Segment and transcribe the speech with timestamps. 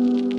[0.00, 0.29] Thank you.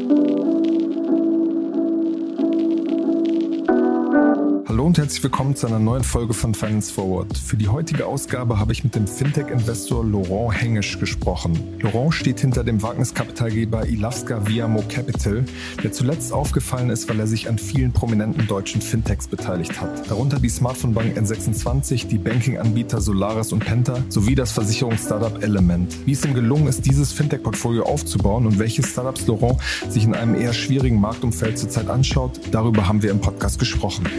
[4.82, 7.38] Hallo und herzlich willkommen zu einer neuen Folge von Finance Forward.
[7.38, 11.78] Für die heutige Ausgabe habe ich mit dem Fintech-Investor Laurent Hengisch gesprochen.
[11.82, 15.46] Laurent steht hinter dem Wagniskapitalgeber Ilavska Viamo Capital,
[15.84, 20.10] der zuletzt aufgefallen ist, weil er sich an vielen prominenten deutschen Fintechs beteiligt hat.
[20.10, 25.96] Darunter die Smartphone-Bank N26, die Banking-Anbieter Solaris und Penta sowie das Versicherungsstartup Element.
[26.08, 29.60] Wie es ihm gelungen ist, dieses Fintech-Portfolio aufzubauen und welche Startups Laurent
[29.90, 34.10] sich in einem eher schwierigen Marktumfeld zurzeit anschaut, darüber haben wir im Podcast gesprochen.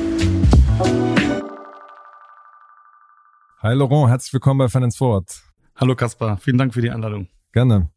[3.63, 5.43] Hi Laurent, herzlich willkommen bei Finance Forward.
[5.77, 7.29] Hallo Kaspar, vielen Dank für die Einladung.
[7.53, 7.91] Gerne.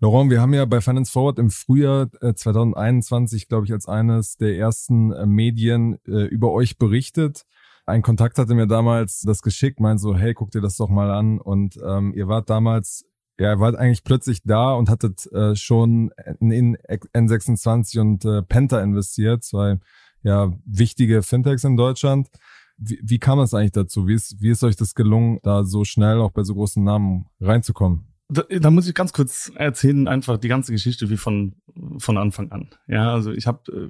[0.00, 4.56] Laurent, wir haben ja bei Finance Forward im Frühjahr 2021, glaube ich, als eines der
[4.56, 7.42] ersten äh, Medien äh, über euch berichtet.
[7.86, 11.10] Ein Kontakt hatte mir damals das geschickt, meint so, hey, guck dir das doch mal
[11.10, 11.40] an.
[11.40, 13.06] Und ähm, ihr wart damals,
[13.40, 18.80] ja, ihr wart eigentlich plötzlich da und hattet äh, schon in N26 und äh, Penta
[18.80, 19.78] investiert, zwei
[20.22, 22.28] ja wichtige Fintechs in Deutschland.
[22.76, 24.06] Wie, wie kam es eigentlich dazu?
[24.06, 27.26] Wie ist, wie ist euch das gelungen, da so schnell auch bei so großen Namen
[27.40, 28.06] reinzukommen?
[28.28, 31.54] Da, da muss ich ganz kurz erzählen, einfach die ganze Geschichte wie von
[31.98, 32.68] von Anfang an.
[32.86, 33.88] Ja, also ich hab, äh,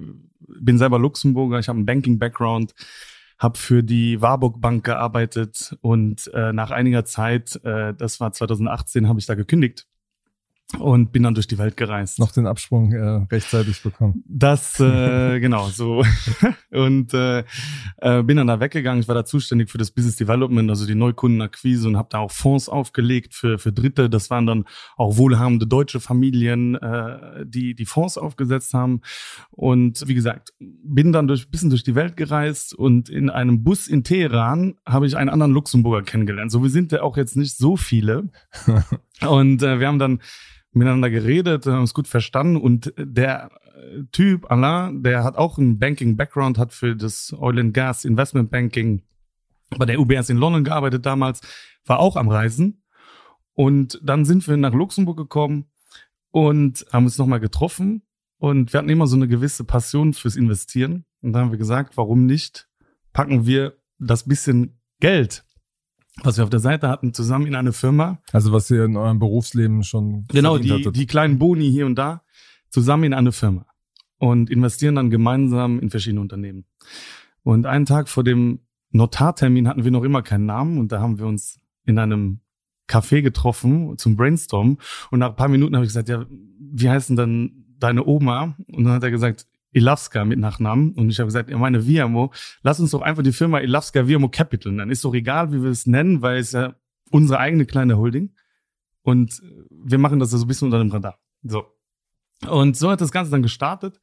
[0.61, 2.73] bin selber Luxemburger, ich habe einen Banking-Background,
[3.37, 9.07] habe für die Warburg Bank gearbeitet und äh, nach einiger Zeit, äh, das war 2018,
[9.07, 9.87] habe ich da gekündigt
[10.77, 12.19] und bin dann durch die Welt gereist.
[12.19, 14.23] Noch den Absprung äh, rechtzeitig bekommen.
[14.27, 16.03] Das äh, genau so
[16.71, 17.43] und äh,
[17.97, 19.01] äh, bin dann da weggegangen.
[19.01, 22.31] Ich war da zuständig für das Business Development, also die Neukundenakquise und habe da auch
[22.31, 24.09] Fonds aufgelegt für für Dritte.
[24.09, 29.01] Das waren dann auch wohlhabende deutsche Familien, äh, die die Fonds aufgesetzt haben.
[29.49, 33.87] Und wie gesagt, bin dann durch bisschen durch die Welt gereist und in einem Bus
[33.87, 36.51] in Teheran habe ich einen anderen Luxemburger kennengelernt.
[36.51, 38.29] So wir sind ja auch jetzt nicht so viele.
[39.27, 40.19] und äh, wir haben dann
[40.71, 45.79] miteinander geredet, haben uns gut verstanden und der äh, Typ, Alain, der hat auch einen
[45.79, 49.03] Banking-Background, hat für das Oil and Gas Investment Banking
[49.77, 51.41] bei der UBS in London gearbeitet damals,
[51.85, 52.83] war auch am Reisen.
[53.53, 55.65] Und dann sind wir nach Luxemburg gekommen
[56.31, 58.03] und haben uns nochmal getroffen.
[58.37, 61.05] Und wir hatten immer so eine gewisse Passion fürs Investieren.
[61.21, 62.69] Und dann haben wir gesagt, warum nicht
[63.11, 65.43] packen wir das bisschen Geld,
[66.23, 68.21] was wir auf der Seite hatten, zusammen in eine Firma.
[68.31, 72.23] Also was ihr in eurem Berufsleben schon Genau, die, die kleinen Boni hier und da,
[72.69, 73.65] zusammen in eine Firma
[74.17, 76.65] und investieren dann gemeinsam in verschiedene Unternehmen.
[77.43, 78.59] Und einen Tag vor dem
[78.91, 82.41] Notartermin hatten wir noch immer keinen Namen und da haben wir uns in einem
[82.87, 84.77] Café getroffen zum Brainstorm
[85.11, 86.25] und nach ein paar Minuten habe ich gesagt, ja,
[86.59, 88.55] wie heißt denn dann deine Oma?
[88.67, 90.93] Und dann hat er gesagt, Ilavska mit Nachnamen.
[90.93, 94.29] Und ich habe gesagt, ja, meine Viamo, lass uns doch einfach die Firma Ilavska Viamo
[94.29, 94.91] Capital nennen.
[94.91, 96.75] Ist doch egal, wie wir es nennen, weil es ja
[97.11, 98.35] unsere eigene kleine Holding.
[99.01, 101.19] Und wir machen das so ein bisschen unter dem Radar.
[101.43, 101.65] So.
[102.47, 103.99] Und so hat das Ganze dann gestartet.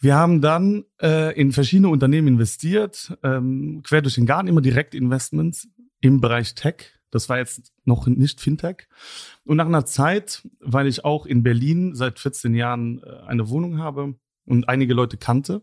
[0.00, 5.68] Wir haben dann äh, in verschiedene Unternehmen investiert, ähm, quer durch den Garten, immer Direktinvestments
[6.00, 6.92] im Bereich Tech.
[7.10, 8.88] Das war jetzt noch nicht Fintech.
[9.44, 13.78] Und nach einer Zeit, weil ich auch in Berlin seit 14 Jahren äh, eine Wohnung
[13.78, 14.14] habe,
[14.46, 15.62] und einige Leute kannte,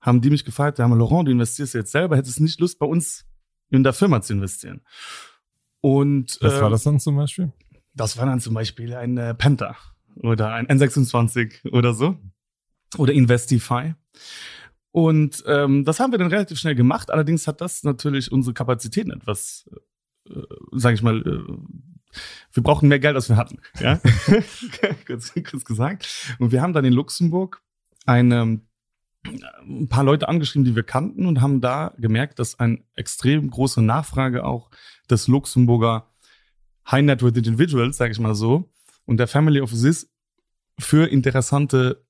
[0.00, 2.86] haben die mich gefragt, ja, Laurent, du investierst jetzt selber, hättest du nicht Lust, bei
[2.86, 3.26] uns
[3.68, 4.80] in der Firma zu investieren?
[5.80, 7.52] Und was äh, war das dann zum Beispiel?
[7.94, 9.76] Das war dann zum Beispiel ein äh, Penta
[10.16, 12.16] oder ein N26 oder so
[12.96, 13.94] oder Investify.
[14.92, 17.10] Und ähm, das haben wir dann relativ schnell gemacht.
[17.10, 19.70] Allerdings hat das natürlich unsere Kapazitäten etwas,
[20.28, 20.40] äh,
[20.72, 22.18] sage ich mal, äh,
[22.52, 23.60] wir brauchen mehr Geld, als wir hatten.
[23.78, 24.00] Ja,
[25.06, 26.36] kurz, kurz gesagt.
[26.38, 27.62] Und wir haben dann in Luxemburg
[28.06, 28.60] eine,
[29.24, 33.82] ein paar Leute angeschrieben, die wir kannten und haben da gemerkt, dass eine extrem große
[33.82, 34.70] Nachfrage auch
[35.10, 36.08] des Luxemburger
[36.90, 38.70] High Net Worth Individuals, sage ich mal so,
[39.04, 40.10] und der Family Office ist
[40.78, 42.04] für interessante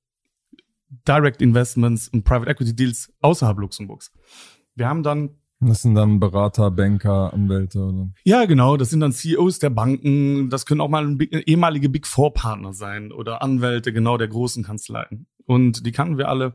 [1.07, 4.13] Direct Investments und Private Equity Deals außerhalb Luxemburgs.
[4.75, 8.11] Wir haben dann das sind dann Berater, Banker, Anwälte oder?
[8.25, 8.79] Ja, genau.
[8.79, 10.49] Das sind dann CEOs der Banken.
[10.49, 15.27] Das können auch mal ehemalige Big Four Partner sein oder Anwälte genau der großen Kanzleien
[15.51, 16.55] und die kannten wir alle.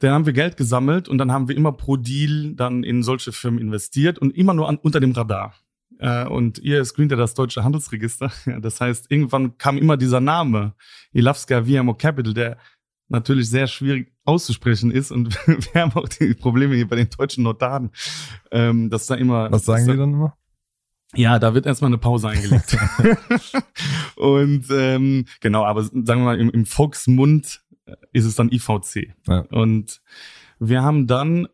[0.00, 3.30] Dann haben wir Geld gesammelt und dann haben wir immer pro Deal dann in solche
[3.30, 5.54] Firmen investiert und immer nur an, unter dem Radar.
[6.00, 8.32] Äh, und ihr screent ja das deutsche Handelsregister.
[8.60, 10.74] Das heißt, irgendwann kam immer dieser Name,
[11.12, 12.58] Ilavska Viamo Capital, der
[13.06, 15.12] natürlich sehr schwierig auszusprechen ist.
[15.12, 17.92] Und wir haben auch die Probleme hier bei den deutschen Notaren,
[18.50, 19.52] ähm, dass da immer.
[19.52, 20.36] Was sagen die dann immer?
[21.14, 22.76] Ja, da wird erstmal eine Pause eingelegt.
[24.16, 27.62] und ähm, genau, aber sagen wir mal, im, im Volksmund
[28.12, 29.14] ist es dann IVC.
[29.26, 29.40] Ja.
[29.50, 30.02] Und
[30.58, 31.48] wir haben dann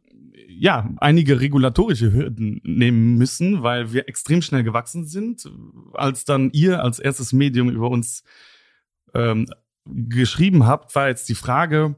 [0.49, 5.51] ja einige regulatorische Hürden nehmen müssen, weil wir extrem schnell gewachsen sind,
[5.95, 8.25] als dann ihr als erstes Medium über uns
[9.15, 9.47] ähm,
[9.85, 11.97] geschrieben habt, war jetzt die Frage,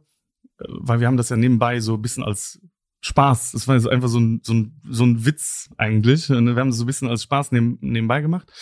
[0.58, 2.60] äh, weil wir haben das ja nebenbei so ein bisschen als
[3.02, 6.28] Spaß, das war jetzt einfach so ein, so ein, so ein Witz eigentlich.
[6.28, 8.52] Wir haben das so ein bisschen als Spaß neben, nebenbei gemacht.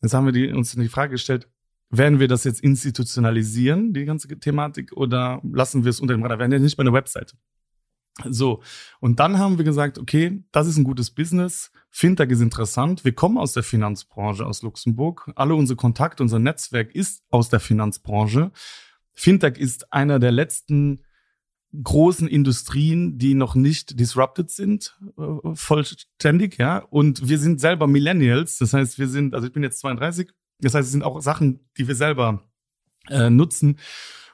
[0.00, 1.48] Jetzt haben wir die, uns die Frage gestellt,
[1.90, 6.38] werden wir das jetzt institutionalisieren, die ganze Thematik, oder lassen wir es unter dem Radar?
[6.38, 7.36] Wir werden ja nicht bei einer Webseite.
[8.28, 8.62] So,
[9.00, 13.12] und dann haben wir gesagt, okay, das ist ein gutes Business, Fintech ist interessant, wir
[13.12, 18.52] kommen aus der Finanzbranche aus Luxemburg, alle unsere Kontakte, unser Netzwerk ist aus der Finanzbranche.
[19.12, 21.02] Fintech ist einer der letzten
[21.82, 26.78] großen Industrien, die noch nicht disrupted sind, äh, vollständig, ja.
[26.78, 30.74] Und wir sind selber Millennials, das heißt, wir sind, also ich bin jetzt 32, das
[30.74, 32.42] heißt, es sind auch Sachen, die wir selber
[33.08, 33.78] äh, nutzen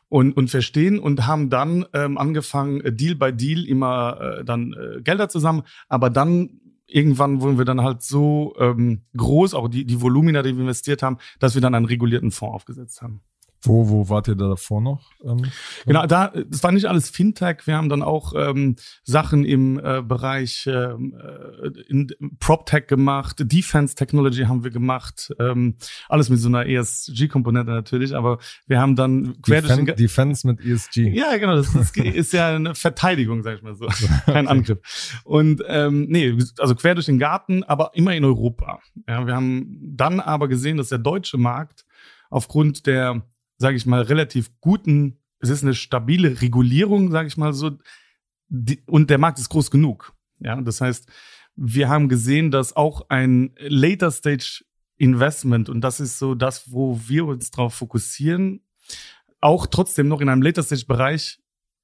[0.09, 4.75] und, und verstehen und haben dann ähm, angefangen, äh, Deal by Deal immer äh, dann
[4.75, 9.85] äh, Gelder zusammen, aber dann irgendwann wurden wir dann halt so ähm, groß, auch die,
[9.85, 13.23] die Volumina, die wir investiert haben, dass wir dann einen regulierten Fonds aufgesetzt haben.
[13.63, 15.11] Wo, wo wart ihr da davor noch?
[15.23, 15.45] Ähm,
[15.85, 17.67] genau, da, das war nicht alles Fintech.
[17.67, 23.95] Wir haben dann auch ähm, Sachen im äh, Bereich ähm, äh, in PropTech gemacht, Defense
[23.95, 25.77] Technology haben wir gemacht, ähm,
[26.09, 30.47] alles mit so einer ESG-Komponente natürlich, aber wir haben dann quer Defen durch den Defense
[30.47, 31.11] mit ESG.
[31.11, 33.87] Ja, genau, das, das ist ja eine Verteidigung, sag ich mal so,
[34.25, 34.79] kein Angriff.
[35.25, 38.81] Und ähm, nee, also quer durch den Garten, aber immer in Europa.
[39.07, 41.85] Ja, wir haben dann aber gesehen, dass der deutsche Markt
[42.31, 43.23] aufgrund der
[43.61, 47.79] sage ich mal, relativ guten, es ist eine stabile Regulierung, sage ich mal so,
[48.49, 50.15] die, und der Markt ist groß genug.
[50.39, 51.07] Ja, das heißt,
[51.57, 54.65] wir haben gesehen, dass auch ein Later Stage
[54.97, 58.63] Investment, und das ist so das, wo wir uns drauf fokussieren,
[59.41, 61.39] auch trotzdem noch in einem Later Stage Bereich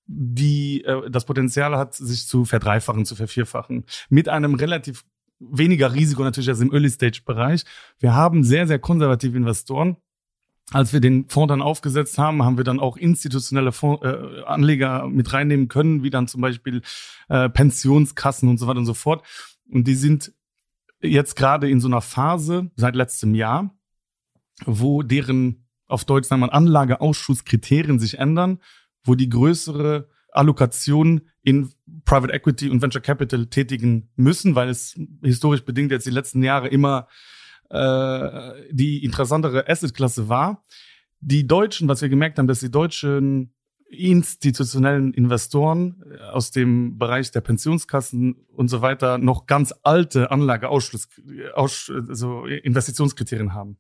[0.07, 5.05] die äh, das Potenzial hat, sich zu verdreifachen, zu vervierfachen, mit einem relativ
[5.41, 7.65] weniger Risiko natürlich als im Early Stage Bereich.
[7.99, 9.97] Wir haben sehr, sehr konservative Investoren,
[10.73, 15.07] als wir den Fonds dann aufgesetzt haben, haben wir dann auch institutionelle Fonds, äh, Anleger
[15.07, 16.83] mit reinnehmen können, wie dann zum Beispiel
[17.29, 19.25] äh, Pensionskassen und so weiter und so fort.
[19.71, 20.33] Und die sind
[21.01, 23.77] jetzt gerade in so einer Phase seit letztem Jahr,
[24.65, 28.59] wo deren auf Deutsch sagen wir Anlageausschusskriterien sich ändern,
[29.05, 31.73] wo die größere Allokation in
[32.05, 36.69] Private Equity und Venture Capital tätigen müssen, weil es historisch bedingt jetzt die letzten Jahre
[36.69, 37.07] immer
[37.71, 40.63] äh, die interessantere Assetklasse war.
[41.21, 43.53] Die Deutschen, was wir gemerkt haben, dass die deutschen
[43.89, 51.09] institutionellen Investoren äh, aus dem Bereich der Pensionskassen und so weiter noch ganz alte Anlageausschluss,
[51.55, 53.79] Aus, also Investitionskriterien haben.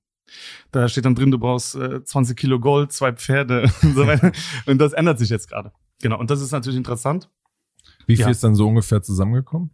[0.72, 4.32] Da steht dann drin, du brauchst äh, 20 Kilo Gold, zwei Pferde und so weiter.
[4.66, 5.72] Und das ändert sich jetzt gerade.
[6.02, 6.18] Genau.
[6.18, 7.30] Und das ist natürlich interessant.
[8.06, 8.30] Wie viel ja.
[8.30, 9.70] ist dann so ungefähr zusammengekommen?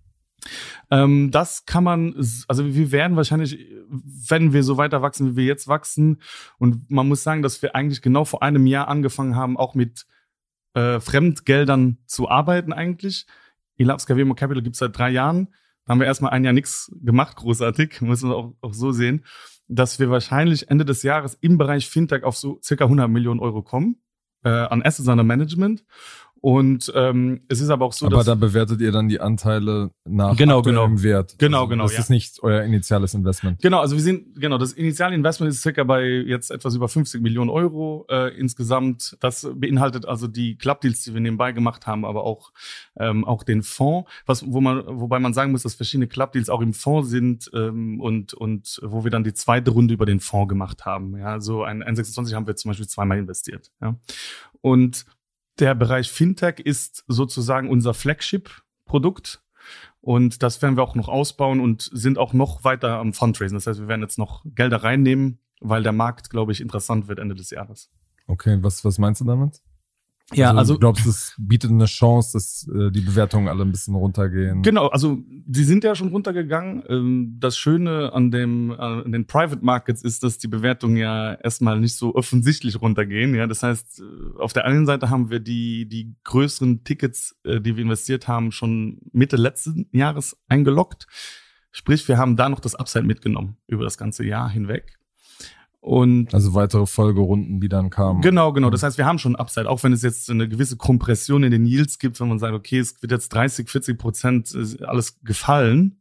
[0.90, 3.58] Ähm, das kann man, also wir werden wahrscheinlich,
[4.28, 6.20] wenn wir so weiter wachsen, wie wir jetzt wachsen,
[6.58, 10.06] und man muss sagen, dass wir eigentlich genau vor einem Jahr angefangen haben, auch mit
[10.74, 13.26] äh, Fremdgeldern zu arbeiten eigentlich.
[13.76, 15.48] Ilapska Vemo Capital gibt es seit drei Jahren.
[15.84, 19.24] Da haben wir erstmal ein Jahr nichts gemacht, großartig, muss man auch, auch so sehen,
[19.68, 23.62] dass wir wahrscheinlich Ende des Jahres im Bereich Fintech auf so circa 100 Millionen Euro
[23.62, 24.02] kommen
[24.44, 25.84] äh, an Assets under Management.
[26.42, 29.92] Und ähm, es ist aber auch so, aber dass da bewertet ihr dann die Anteile
[30.04, 30.88] nach genau, genau.
[31.00, 31.36] Wert.
[31.38, 31.84] Genau, also, genau.
[31.84, 32.00] Das ja.
[32.00, 33.62] ist nicht euer initiales Investment.
[33.62, 37.22] Genau, also wir sind genau das initiale Investment ist circa bei jetzt etwas über 50
[37.22, 39.16] Millionen Euro äh, insgesamt.
[39.20, 42.50] Das beinhaltet also die Clubdeals, die wir nebenbei gemacht haben, aber auch
[42.98, 46.60] ähm, auch den Fonds, was wo man wobei man sagen muss, dass verschiedene Clubdeals auch
[46.60, 50.48] im Fonds sind ähm, und und wo wir dann die zweite Runde über den Fonds
[50.48, 51.16] gemacht haben.
[51.16, 53.70] Ja, so ein N26 haben wir zum Beispiel zweimal investiert.
[53.80, 53.94] Ja,
[54.60, 55.06] und
[55.62, 59.44] der Bereich Fintech ist sozusagen unser Flagship-Produkt.
[60.00, 63.56] Und das werden wir auch noch ausbauen und sind auch noch weiter am Fundraising.
[63.56, 67.20] Das heißt, wir werden jetzt noch Gelder reinnehmen, weil der Markt, glaube ich, interessant wird
[67.20, 67.92] Ende des Jahres.
[68.26, 69.62] Okay, was, was meinst du damit?
[70.34, 73.72] Ja, also, also du glaubst, es bietet eine Chance, dass äh, die Bewertungen alle ein
[73.72, 74.62] bisschen runtergehen.
[74.62, 76.84] Genau, also die sind ja schon runtergegangen.
[76.88, 81.34] Ähm, das Schöne an dem äh, an den Private Markets ist, dass die Bewertungen ja
[81.34, 83.34] erstmal nicht so offensichtlich runtergehen.
[83.34, 87.60] Ja, das heißt, äh, auf der einen Seite haben wir die die größeren Tickets, äh,
[87.60, 91.06] die wir investiert haben, schon Mitte letzten Jahres eingeloggt.
[91.72, 94.98] Sprich, wir haben da noch das Upside mitgenommen über das ganze Jahr hinweg.
[95.82, 98.22] Und also weitere Folgerunden, die dann kamen.
[98.22, 98.70] Genau, genau.
[98.70, 101.66] Das heißt, wir haben schon Upside, auch wenn es jetzt eine gewisse Kompression in den
[101.66, 106.00] Yields gibt, wenn man sagt, okay, es wird jetzt 30, 40 Prozent alles gefallen,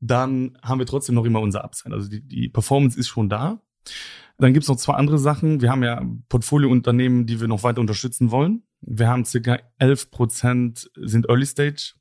[0.00, 1.94] dann haben wir trotzdem noch immer unser Upside.
[1.94, 3.60] Also die, die Performance ist schon da.
[4.36, 5.60] Dann gibt's noch zwei andere Sachen.
[5.60, 8.64] Wir haben ja Portfoliounternehmen, die wir noch weiter unterstützen wollen.
[8.80, 11.94] Wir haben circa 11 Prozent sind Early Stage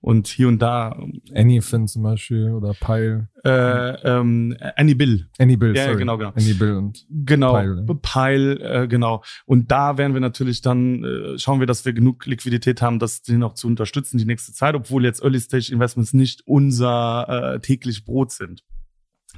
[0.00, 0.98] und hier und da.
[1.34, 3.28] Anyfin zum Beispiel oder Pile.
[3.44, 5.28] Äh, ähm, Anybill.
[5.38, 5.98] Anybill, Ja, sorry.
[5.98, 6.30] genau, genau.
[6.30, 7.94] Anybill und Genau, Pile, ja.
[7.94, 9.22] Pile, äh, genau.
[9.44, 13.22] Und da werden wir natürlich dann, äh, schauen wir, dass wir genug Liquidität haben, das
[13.22, 17.60] den auch zu unterstützen die nächste Zeit, obwohl jetzt Early Stage Investments nicht unser äh,
[17.60, 18.64] täglich Brot sind.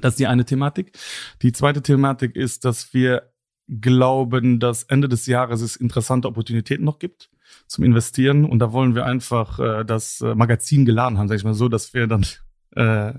[0.01, 0.97] Das ist die eine Thematik.
[1.41, 3.31] Die zweite Thematik ist, dass wir
[3.67, 7.29] glauben, dass Ende des Jahres es interessante Opportunitäten noch gibt
[7.67, 8.45] zum Investieren.
[8.45, 11.69] Und da wollen wir einfach äh, das äh, Magazin geladen haben, sag ich mal so,
[11.69, 12.25] dass wir dann
[12.75, 13.13] äh,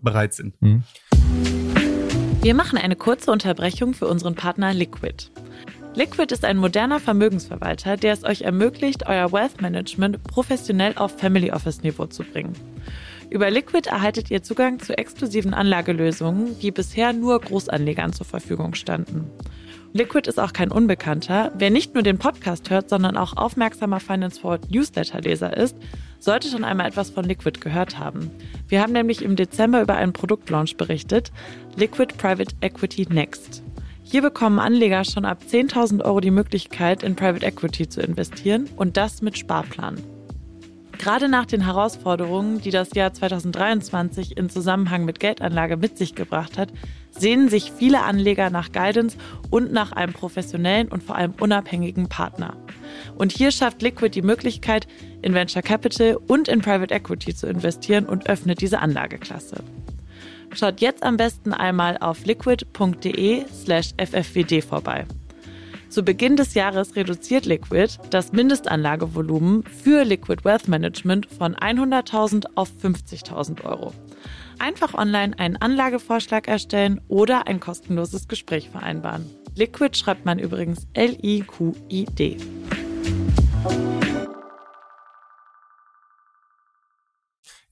[0.00, 0.54] bereit sind.
[0.60, 0.82] hm.
[2.42, 5.30] Wir machen eine kurze Unterbrechung für unseren Partner Liquid.
[5.96, 11.50] Liquid ist ein moderner Vermögensverwalter, der es euch ermöglicht, euer Wealth Management professionell auf Family
[11.50, 12.52] Office Niveau zu bringen.
[13.30, 19.30] Über Liquid erhaltet ihr Zugang zu exklusiven Anlagelösungen, die bisher nur Großanlegern zur Verfügung standen.
[19.92, 21.52] Liquid ist auch kein Unbekannter.
[21.56, 25.76] Wer nicht nur den Podcast hört, sondern auch aufmerksamer Finance Forward Newsletter-Leser ist,
[26.18, 28.30] sollte schon einmal etwas von Liquid gehört haben.
[28.68, 31.32] Wir haben nämlich im Dezember über einen Produktlaunch berichtet,
[31.76, 33.62] Liquid Private Equity Next.
[34.02, 38.96] Hier bekommen Anleger schon ab 10.000 Euro die Möglichkeit, in Private Equity zu investieren und
[38.96, 39.96] das mit Sparplan.
[40.98, 46.56] Gerade nach den Herausforderungen, die das Jahr 2023 in Zusammenhang mit Geldanlage mit sich gebracht
[46.56, 46.72] hat,
[47.18, 49.16] sehnen sich viele Anleger nach Guidance
[49.50, 52.56] und nach einem professionellen und vor allem unabhängigen Partner.
[53.16, 54.86] Und hier schafft Liquid die Möglichkeit,
[55.22, 59.62] in Venture Capital und in Private Equity zu investieren und öffnet diese Anlageklasse.
[60.52, 65.04] Schaut jetzt am besten einmal auf liquid.de slash ffwd vorbei.
[65.88, 72.70] Zu Beginn des Jahres reduziert Liquid das Mindestanlagevolumen für Liquid Wealth Management von 100.000 auf
[72.82, 73.92] 50.000 Euro.
[74.58, 79.26] Einfach online einen Anlagevorschlag erstellen oder ein kostenloses Gespräch vereinbaren.
[79.54, 82.36] Liquid schreibt man übrigens L-I-Q-I-D.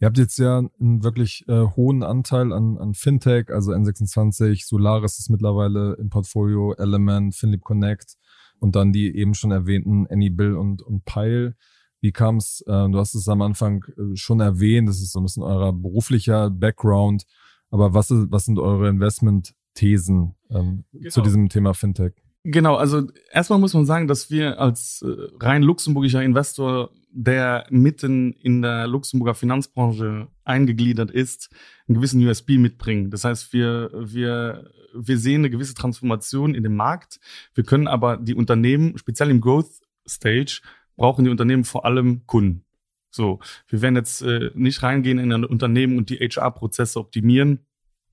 [0.00, 5.19] Ihr habt jetzt ja einen wirklich äh, hohen Anteil an, an Fintech, also N26, Solaris
[5.19, 8.17] ist mittlerweile im Portfolio, Element, Finlip Connect
[8.59, 11.57] und dann die eben schon erwähnten Anybill und, und Pile.
[12.04, 15.20] Wie kam es, äh, du hast es am Anfang äh, schon erwähnt, das ist so
[15.20, 17.25] ein bisschen euer beruflicher Background,
[17.70, 21.08] aber was, ist, was sind eure Investment-Thesen ähm, Genau.
[21.08, 22.12] zu diesem Thema Fintech?
[22.42, 28.34] Genau, also erstmal muss man sagen, dass wir als äh, rein luxemburgischer Investor, der mitten
[28.34, 31.49] in der Luxemburger Finanzbranche eingegliedert ist,
[31.88, 33.11] einen gewissen USB mitbringen.
[33.11, 37.18] Das heißt, wir, wir, wir sehen eine gewisse Transformation in dem Markt.
[37.54, 39.70] Wir können aber die Unternehmen, speziell im Growth
[40.06, 40.61] Stage,
[40.97, 42.65] brauchen die Unternehmen vor allem Kunden.
[43.11, 47.61] So, wir werden jetzt äh, nicht reingehen in ein Unternehmen und die HR-Prozesse optimieren.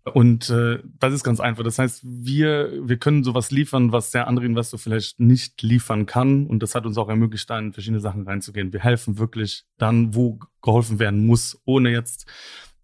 [0.03, 1.63] Und äh, das ist ganz einfach.
[1.63, 6.47] Das heißt, wir, wir können sowas liefern, was der andere Investor vielleicht nicht liefern kann.
[6.47, 8.73] Und das hat uns auch ermöglicht, da in verschiedene Sachen reinzugehen.
[8.73, 12.25] Wir helfen wirklich dann, wo geholfen werden muss, ohne jetzt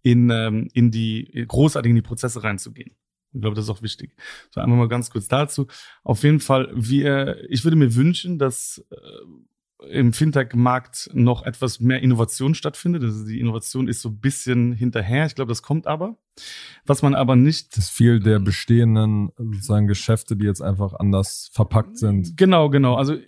[0.02, 2.96] in, ähm, in die großartig in die Prozesse reinzugehen.
[3.32, 4.14] Ich glaube, das ist auch wichtig.
[4.50, 5.66] So einmal mal ganz kurz dazu.
[6.02, 8.96] Auf jeden Fall, wir, ich würde mir wünschen, dass äh,
[9.88, 13.02] im Fintech-Markt noch etwas mehr Innovation stattfindet.
[13.02, 15.26] Also die Innovation ist so ein bisschen hinterher.
[15.26, 16.16] Ich glaube, das kommt aber.
[16.84, 21.50] Was man aber nicht Das ist viel der bestehenden sozusagen Geschäfte, die jetzt einfach anders
[21.52, 22.36] verpackt sind.
[22.36, 22.96] Genau, genau.
[22.96, 23.18] Also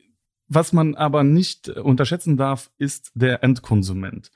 [0.49, 4.33] was man aber nicht unterschätzen darf, ist der Endkonsument.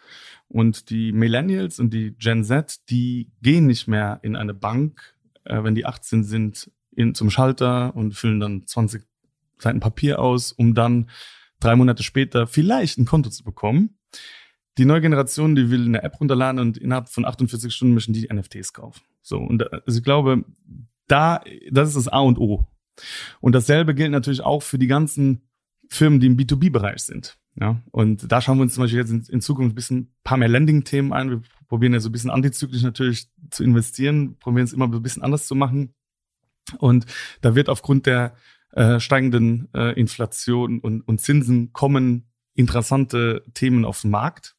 [0.46, 5.64] Und die Millennials und die Gen Z, die gehen nicht mehr in eine Bank, äh,
[5.64, 9.02] wenn die 18 sind, in, zum Schalter und füllen dann 20
[9.58, 11.10] Seiten Papier aus, um dann
[11.60, 13.98] drei Monate später vielleicht ein Konto zu bekommen.
[14.76, 18.28] Die neue Generation, die will eine App runterladen und innerhalb von 48 Stunden müssen die
[18.32, 19.02] NFTs kaufen.
[19.22, 20.44] So, und äh, also ich glaube,
[21.06, 22.66] da, das ist das A und O.
[23.40, 25.42] Und dasselbe gilt natürlich auch für die ganzen
[25.88, 27.38] Firmen, die im B2B-Bereich sind.
[27.60, 30.14] Ja, und da schauen wir uns zum Beispiel jetzt in, in Zukunft ein bisschen ein
[30.24, 31.30] paar mehr Landing-Themen ein.
[31.30, 35.22] Wir probieren ja so ein bisschen antizyklisch natürlich zu investieren, probieren es immer ein bisschen
[35.22, 35.94] anders zu machen.
[36.78, 37.06] Und
[37.42, 38.34] da wird aufgrund der
[38.74, 44.56] äh, steigenden äh, Inflation und, und Zinsen kommen interessante Themen auf den Markt.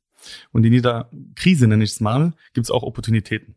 [0.51, 3.55] Und in jeder Krise, nenne ich es mal, gibt es auch Opportunitäten.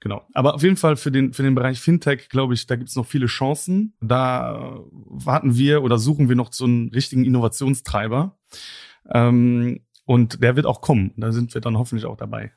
[0.00, 0.22] Genau.
[0.34, 2.96] Aber auf jeden Fall für den, für den Bereich Fintech, glaube ich, da gibt es
[2.96, 3.94] noch viele Chancen.
[4.00, 8.36] Da warten wir oder suchen wir noch so einen richtigen Innovationstreiber.
[9.10, 11.12] Ähm, und der wird auch kommen.
[11.16, 12.52] Da sind wir dann hoffentlich auch dabei.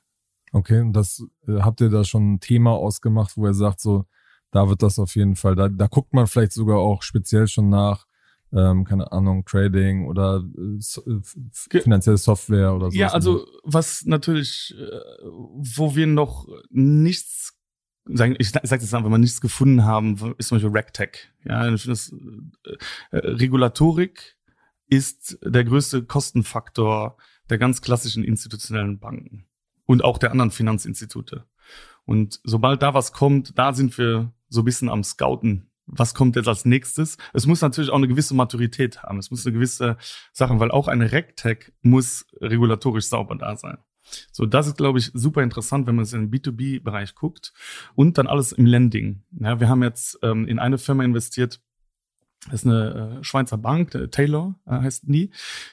[0.52, 4.06] Okay, und das äh, habt ihr da schon ein Thema ausgemacht, wo ihr sagt, so,
[4.52, 7.70] da wird das auf jeden Fall, da, da guckt man vielleicht sogar auch speziell schon
[7.70, 8.08] nach,
[8.54, 11.22] ähm, keine Ahnung, Trading oder äh, äh,
[11.82, 12.98] finanzielle Software oder so.
[12.98, 17.58] Ja, also was natürlich, äh, wo wir noch nichts,
[18.06, 21.30] sagen, ich sage jetzt einfach mal nichts gefunden haben, ist zum Beispiel RegTech.
[21.44, 22.14] Ja, ich finde das,
[22.66, 24.38] äh, äh, Regulatorik
[24.88, 27.18] ist der größte Kostenfaktor
[27.50, 29.46] der ganz klassischen institutionellen Banken
[29.86, 31.46] und auch der anderen Finanzinstitute.
[32.06, 35.70] Und sobald da was kommt, da sind wir so ein bisschen am Scouten.
[35.86, 37.18] Was kommt jetzt als nächstes?
[37.34, 39.20] Es muss natürlich auch eine gewisse Maturität haben.
[39.20, 39.98] Es muss eine gewisse
[40.34, 43.78] Sache, weil auch eine RegTech muss regulatorisch sauber da sein.
[44.32, 47.54] So, das ist, glaube ich, super interessant, wenn man es in den B2B-Bereich guckt
[47.96, 49.24] und dann alles im Lending.
[49.40, 51.62] Ja, wir haben jetzt ähm, in eine Firma investiert,
[52.46, 55.32] das ist eine äh, Schweizer Bank, äh, Taylor äh, heißt die,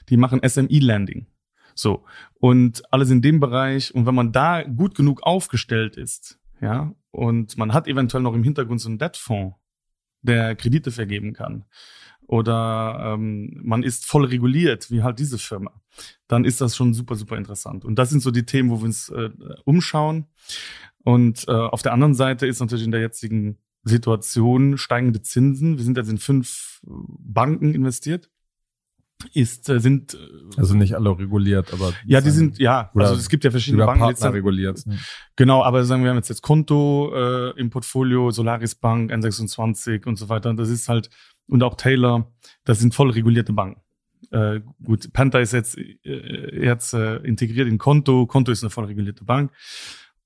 [0.09, 1.26] die machen SME-Lending.
[1.75, 2.04] So.
[2.35, 3.95] Und alles in dem Bereich.
[3.95, 8.42] Und wenn man da gut genug aufgestellt ist, ja, und man hat eventuell noch im
[8.42, 9.56] Hintergrund so einen Debtfonds,
[10.23, 11.64] der Kredite vergeben kann,
[12.26, 15.83] oder ähm, man ist voll reguliert, wie halt diese Firma,
[16.26, 17.85] dann ist das schon super, super interessant.
[17.85, 19.30] Und das sind so die Themen, wo wir uns äh,
[19.64, 20.26] umschauen.
[21.04, 25.76] Und äh, auf der anderen Seite ist natürlich in der jetzigen Situation steigende Zinsen.
[25.76, 28.30] Wir sind jetzt in fünf Banken investiert
[29.33, 30.14] ist, äh, sind.
[30.14, 30.19] Äh,
[30.57, 31.93] also nicht alle reguliert, aber.
[32.07, 34.00] Ja, die sind, ja, also es gibt ja verschiedene Banken.
[34.00, 34.85] Partner jetzt, reguliert.
[35.37, 40.07] Genau, aber sagen wir, wir haben jetzt, jetzt Konto äh, im Portfolio, Solaris Bank, N26
[40.07, 40.52] und so weiter.
[40.54, 41.11] Das ist halt,
[41.49, 42.33] und auch Taylor,
[42.64, 43.81] das sind voll regulierte Banken.
[44.31, 48.26] Äh, gut, Panther ist jetzt, äh, jetzt äh, integriert in Konto.
[48.26, 49.52] Konto ist eine voll regulierte Bank.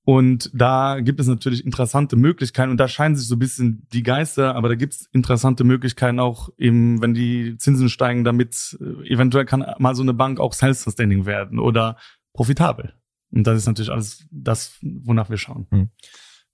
[0.05, 4.01] Und da gibt es natürlich interessante Möglichkeiten und da scheinen sich so ein bisschen die
[4.01, 9.07] Geister, aber da gibt es interessante Möglichkeiten auch eben, wenn die Zinsen steigen, damit äh,
[9.07, 11.97] eventuell kann mal so eine Bank auch self-sustaining werden oder
[12.33, 12.93] profitabel.
[13.31, 15.67] Und das ist natürlich alles das, wonach wir schauen.
[15.69, 15.89] Hm.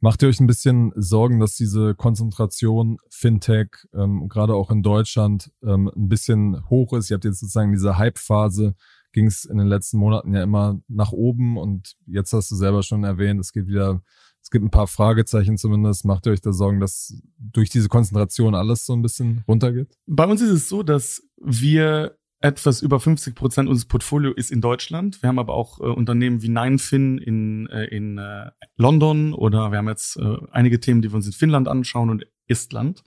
[0.01, 5.51] Macht ihr euch ein bisschen Sorgen, dass diese Konzentration Fintech ähm, gerade auch in Deutschland
[5.63, 7.09] ähm, ein bisschen hoch ist?
[7.09, 8.75] Ihr habt jetzt sozusagen diese Hype-Phase
[9.15, 12.83] ging es in den letzten Monaten ja immer nach oben und jetzt hast du selber
[12.83, 14.03] schon erwähnt, es geht wieder,
[14.43, 16.03] es gibt ein paar Fragezeichen zumindest.
[16.03, 19.97] Macht ihr euch da Sorgen, dass durch diese Konzentration alles so ein bisschen runtergeht?
[20.05, 24.59] Bei uns ist es so, dass wir etwas über 50 Prozent unseres Portfolio ist in
[24.59, 25.23] Deutschland.
[25.23, 29.77] Wir haben aber auch äh, Unternehmen wie Ninefin in, äh, in äh, London oder wir
[29.77, 33.01] haben jetzt äh, einige Themen, die wir uns in Finnland anschauen und Estland.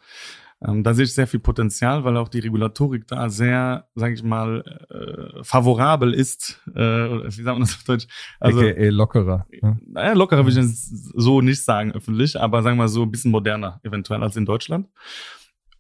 [0.61, 4.25] Ähm, da sehe ich sehr viel Potenzial, weil auch die Regulatorik da sehr, sage ich
[4.25, 6.61] mal, äh, favorabel ist.
[6.75, 8.09] Äh, wie sagt man das auf Deutsch?
[8.41, 9.47] Also, AKA lockerer.
[9.63, 9.79] Ne?
[9.87, 13.31] Naja, lockerer will ich so nicht sagen öffentlich, aber sagen wir mal so ein bisschen
[13.31, 14.89] moderner eventuell als in Deutschland.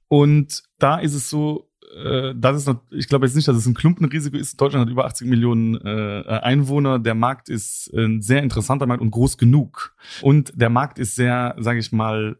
[0.06, 3.66] Und da ist es so, äh, das ist noch, ich glaube jetzt nicht, dass es
[3.66, 4.60] ein Klumpenrisiko ist.
[4.60, 7.00] Deutschland hat über 80 Millionen äh, Einwohner.
[7.00, 9.96] Der Markt ist ein sehr interessanter Markt und groß genug.
[10.22, 12.38] Und der Markt ist sehr, sage ich mal,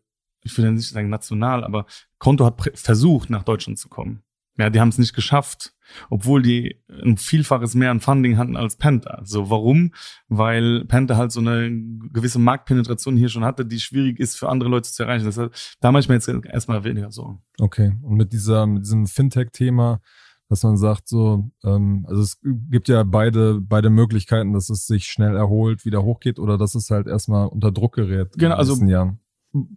[0.48, 1.86] ich will ja nicht sagen national, aber
[2.18, 4.22] Konto hat versucht, nach Deutschland zu kommen.
[4.58, 5.72] Ja, die haben es nicht geschafft,
[6.10, 9.20] obwohl die ein Vielfaches mehr an Funding hatten als Panther.
[9.22, 9.92] So, warum?
[10.26, 11.70] Weil Panther halt so eine
[12.12, 15.26] gewisse Marktpenetration hier schon hatte, die schwierig ist für andere Leute zu erreichen.
[15.26, 17.40] Deshalb, da mache ich mir jetzt erstmal weniger Sorgen.
[17.60, 17.92] Okay.
[18.02, 20.00] Und mit dieser, mit diesem Fintech-Thema,
[20.48, 25.06] dass man sagt, so, ähm, also es gibt ja beide, beide Möglichkeiten, dass es sich
[25.06, 28.32] schnell erholt, wieder hochgeht oder dass es halt erstmal unter Druck gerät.
[28.36, 29.20] Genau, also Jahren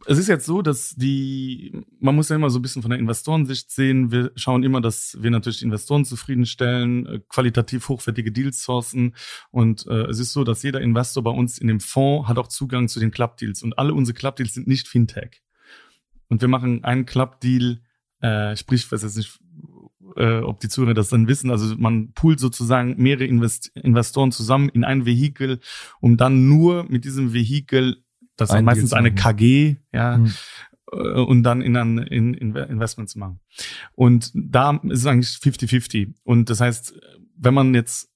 [0.05, 2.99] es ist jetzt so, dass die, man muss ja immer so ein bisschen von der
[2.99, 4.11] Investorensicht sehen.
[4.11, 9.15] Wir schauen immer, dass wir natürlich Investoren zufriedenstellen, äh, qualitativ hochwertige Deals sourcen.
[9.49, 12.47] Und äh, es ist so, dass jeder Investor bei uns in dem Fonds hat auch
[12.47, 13.63] Zugang zu den Club-Deals.
[13.63, 15.41] Und alle unsere Club-Deals sind nicht Fintech.
[16.27, 17.81] Und wir machen einen Club-Deal,
[18.19, 19.39] äh, sprich, ich weiß jetzt nicht,
[20.17, 21.49] äh, ob die Zuhörer das dann wissen.
[21.49, 25.59] Also man poolt sozusagen mehrere Invest Investoren zusammen in ein Vehikel,
[26.01, 28.03] um dann nur mit diesem Vehikel
[28.35, 30.33] das ist meistens eine KG, ja, mhm.
[31.25, 33.39] und dann in ein in, in Investment zu machen.
[33.93, 36.13] Und da ist es eigentlich 50-50.
[36.23, 36.99] Und das heißt,
[37.37, 38.09] wenn man jetzt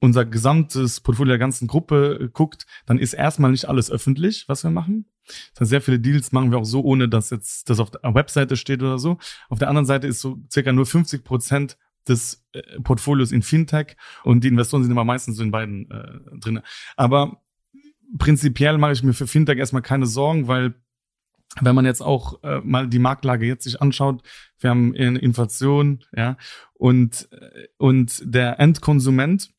[0.00, 4.70] unser gesamtes Portfolio der ganzen Gruppe guckt, dann ist erstmal nicht alles öffentlich, was wir
[4.70, 5.06] machen.
[5.52, 8.14] Das heißt, sehr viele Deals machen wir auch so, ohne dass jetzt das auf der
[8.14, 9.18] Webseite steht oder so.
[9.48, 11.78] Auf der anderen Seite ist so circa nur 50 Prozent
[12.08, 16.38] des äh, Portfolios in Fintech und die Investoren sind immer meistens so in beiden äh,
[16.40, 16.60] drin.
[16.96, 17.41] Aber
[18.18, 20.74] prinzipiell mache ich mir für Fintech erstmal keine Sorgen, weil
[21.60, 24.22] wenn man jetzt auch äh, mal die Marktlage jetzt sich anschaut,
[24.58, 26.36] wir haben Inflation, ja,
[26.72, 29.50] und, äh, und der Endkonsument,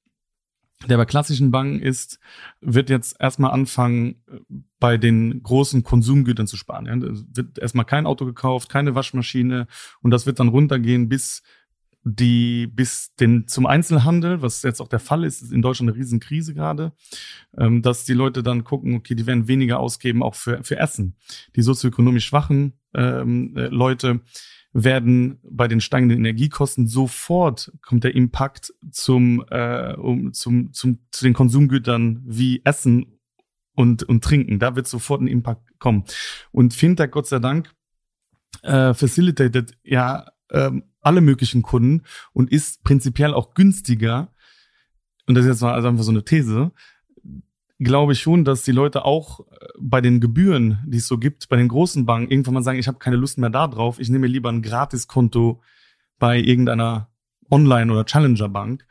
[0.88, 2.20] der bei klassischen Banken ist,
[2.62, 4.40] wird jetzt erstmal anfangen, äh,
[4.80, 6.86] bei den großen Konsumgütern zu sparen.
[6.88, 6.96] Ja.
[6.96, 9.68] Es wird erstmal kein Auto gekauft, keine Waschmaschine
[10.02, 11.44] und das wird dann runtergehen bis
[12.04, 16.00] die bis den zum Einzelhandel, was jetzt auch der Fall ist, ist in Deutschland eine
[16.00, 16.92] Riesenkrise gerade,
[17.58, 21.16] ähm, dass die Leute dann gucken, okay, die werden weniger ausgeben auch für, für Essen.
[21.56, 24.22] Die sozioökonomisch schwachen ähm, äh, Leute
[24.74, 31.24] werden bei den steigenden Energiekosten sofort kommt der Impact zum, äh, um, zum, zum, zu
[31.24, 33.20] den Konsumgütern wie Essen
[33.76, 34.60] und, und Trinken.
[34.60, 36.04] Da wird sofort ein Impact kommen.
[36.52, 37.72] Und Fintech, Gott sei Dank,
[38.64, 44.34] äh, facilitated ja ähm, alle möglichen Kunden und ist prinzipiell auch günstiger
[45.28, 46.72] und das ist jetzt mal also einfach so eine These,
[47.80, 51.50] glaube ich schon, dass die Leute auch äh, bei den Gebühren, die es so gibt,
[51.50, 54.10] bei den großen Banken irgendwann mal sagen, ich habe keine Lust mehr da drauf, ich
[54.10, 55.62] nehme lieber ein Gratiskonto
[56.20, 57.10] bei irgendeiner
[57.50, 58.86] Online- oder Challenger-Bank.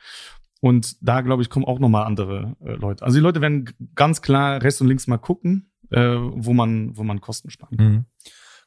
[0.61, 3.05] Und da, glaube ich, kommen auch nochmal andere äh, Leute.
[3.05, 7.03] Also die Leute werden ganz klar rechts und links mal gucken, äh, wo man, wo
[7.03, 7.73] man Kosten spart.
[7.73, 8.05] Mhm.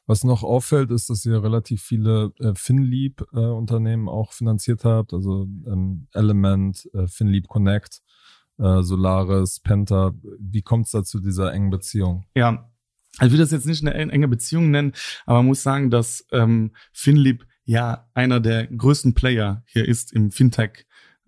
[0.06, 5.48] Was noch auffällt, ist, dass ihr relativ viele äh, FinLeap-Unternehmen äh, auch finanziert habt, also
[5.66, 8.02] ähm, Element, äh, FinLeap Connect,
[8.58, 10.12] äh, Solaris, Penta.
[10.38, 12.24] Wie kommt es da zu dieser engen Beziehung?
[12.36, 12.70] Ja,
[13.18, 14.92] also ich will das jetzt nicht eine enge Beziehung nennen,
[15.24, 20.30] aber man muss sagen, dass ähm, FinLeap ja einer der größten Player hier ist im
[20.30, 20.86] Fintech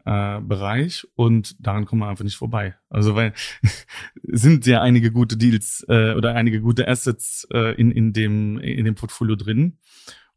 [0.08, 2.74] äh, Bereich und daran kommen wir einfach nicht vorbei.
[2.88, 3.34] Also weil
[4.22, 8.86] sind ja einige gute Deals äh, oder einige gute Assets äh, in in dem in
[8.86, 9.76] dem Portfolio drin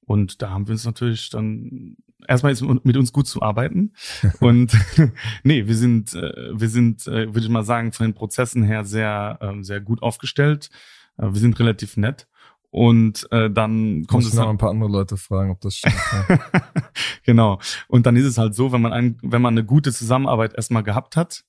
[0.02, 1.96] und da haben wir uns natürlich dann
[2.28, 3.94] erstmal ist mit uns gut zu arbeiten
[4.42, 4.78] und
[5.44, 8.84] nee, wir sind äh, wir sind äh, würde ich mal sagen von den Prozessen her
[8.84, 10.70] sehr äh, sehr gut aufgestellt.
[11.18, 12.28] Äh, wir sind relativ nett
[12.72, 15.96] und äh, dann kommt Muss es noch ein paar andere Leute fragen, ob das stimmt.
[16.30, 16.40] Ja.
[17.26, 17.60] genau.
[17.90, 20.82] Und dann ist es halt so, wenn man ein, wenn man eine gute Zusammenarbeit erstmal
[20.82, 21.44] gehabt hat,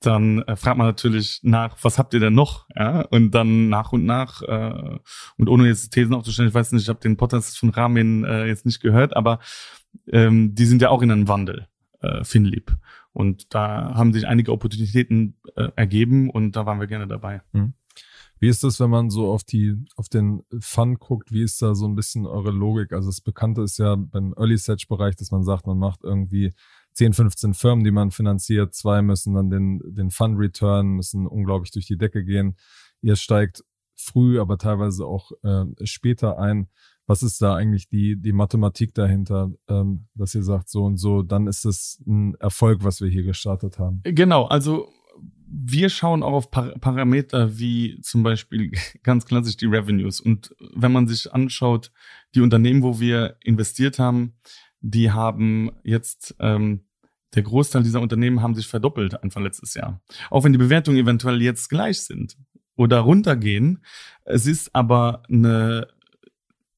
[0.00, 2.66] dann äh, fragt man natürlich nach, was habt ihr denn noch?
[2.74, 4.98] Ja, und dann nach und nach äh,
[5.38, 8.46] und ohne jetzt Thesen aufzustellen, ich weiß nicht, ich habe den Podcast von Ramin äh,
[8.46, 9.38] jetzt nicht gehört, aber
[10.10, 11.68] ähm, die sind ja auch in einem Wandel,
[12.00, 12.76] äh, Finlieb.
[13.12, 17.40] Und da haben sich einige Opportunitäten äh, ergeben und da waren wir gerne dabei.
[17.52, 17.72] Mhm.
[18.38, 21.32] Wie ist das, wenn man so auf die, auf den Fund guckt?
[21.32, 22.92] Wie ist da so ein bisschen eure Logik?
[22.92, 26.52] Also das Bekannte ist ja beim Early Stage Bereich, dass man sagt, man macht irgendwie
[26.92, 28.74] 10, 15 Firmen, die man finanziert.
[28.74, 32.56] Zwei müssen dann den, den Fund Return, müssen unglaublich durch die Decke gehen.
[33.00, 36.68] Ihr steigt früh, aber teilweise auch äh, später ein.
[37.06, 41.22] Was ist da eigentlich die, die Mathematik dahinter, ähm, dass ihr sagt, so und so,
[41.22, 44.00] dann ist es ein Erfolg, was wir hier gestartet haben?
[44.02, 44.88] Genau, also
[45.48, 50.20] wir schauen auch auf Par Parameter wie zum Beispiel ganz klassisch die Revenues.
[50.20, 51.92] Und wenn man sich anschaut,
[52.34, 54.34] die Unternehmen, wo wir investiert haben,
[54.80, 56.86] die haben jetzt, ähm,
[57.34, 60.00] der Großteil dieser Unternehmen haben sich verdoppelt Anfang letztes Jahr.
[60.30, 62.36] Auch wenn die Bewertungen eventuell jetzt gleich sind
[62.76, 63.84] oder runtergehen,
[64.24, 65.88] es ist aber eine,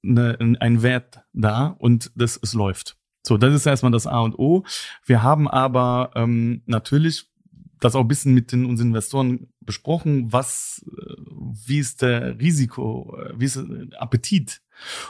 [0.03, 2.97] eine, ein Wert da und das, es läuft.
[3.27, 4.65] So, das ist erstmal das A und O.
[5.05, 7.29] Wir haben aber ähm, natürlich
[7.81, 11.15] das auch ein bisschen mit den, unseren Investoren besprochen, was, äh,
[11.67, 14.61] wie ist der Risiko, äh, wie ist der Appetit.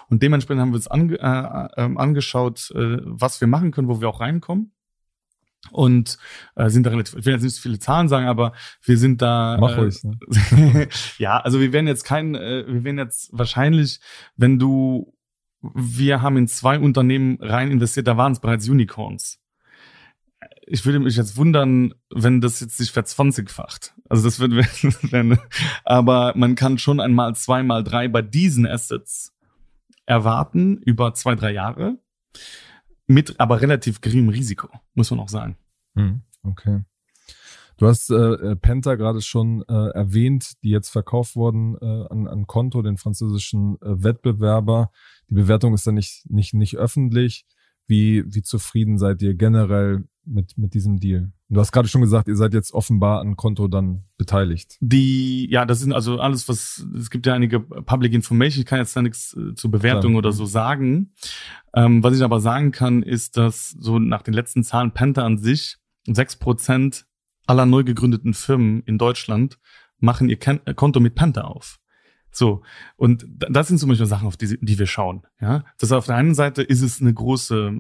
[0.09, 4.00] Und dementsprechend haben wir uns ange, äh, äh, angeschaut, äh, was wir machen können, wo
[4.00, 4.72] wir auch reinkommen.
[5.70, 6.18] Und
[6.54, 8.52] äh, sind da relativ, ich will jetzt nicht so viele Zahlen sagen, aber
[8.83, 9.59] wir sind da.
[9.61, 10.02] Mach äh, ruhig.
[10.04, 10.88] Ne?
[11.18, 14.00] ja, also wir werden jetzt kein, äh, wir werden jetzt wahrscheinlich,
[14.37, 15.14] wenn du,
[15.61, 19.40] wir haben in zwei Unternehmen rein investiert, da waren es bereits Unicorns
[20.66, 23.94] ich würde mich jetzt wundern, wenn das jetzt sich verzwanzigfacht.
[24.09, 24.53] Also das wird,
[25.85, 29.35] aber man kann schon einmal zweimal drei bei diesen Assets
[30.07, 31.98] erwarten über zwei, drei Jahre.
[33.07, 35.57] Mit aber relativ geringem Risiko, muss man auch sagen.
[35.94, 36.85] Hm, okay.
[37.79, 42.46] Du hast äh, Penta gerade schon äh, erwähnt, die jetzt verkauft wurden äh, an, an
[42.46, 44.90] Konto, den französischen äh, Wettbewerber.
[45.31, 47.46] Die Bewertung ist da nicht, nicht, nicht öffentlich.
[47.88, 51.33] Wie, wie zufrieden seid ihr generell mit, mit diesem Deal?
[51.48, 54.77] Du hast gerade schon gesagt, ihr seid jetzt offenbar an Konto dann beteiligt.
[54.81, 58.79] Die, ja, das sind also alles, was, es gibt ja einige Public Information, ich kann
[58.79, 60.18] jetzt da nichts äh, zur Bewertung Klar.
[60.18, 61.14] oder so sagen.
[61.74, 65.38] Ähm, was ich aber sagen kann, ist, dass so nach den letzten Zahlen Panther an
[65.38, 67.07] sich sechs Prozent
[67.46, 69.59] aller neu gegründeten Firmen in Deutschland
[69.98, 71.81] machen ihr Konto mit Panther auf.
[72.31, 72.62] So,
[72.97, 75.27] und das sind zum Beispiel Sachen, auf die, die wir schauen.
[75.41, 77.79] Ja, das auf der einen Seite ist es eine große